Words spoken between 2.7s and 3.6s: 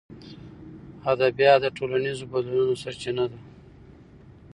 سرچینه ده.